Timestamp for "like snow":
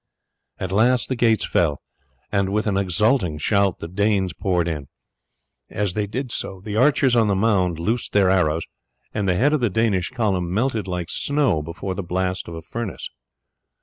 10.87-11.61